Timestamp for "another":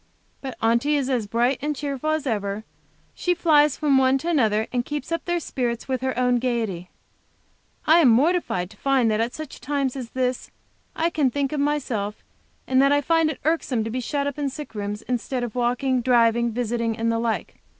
4.29-4.65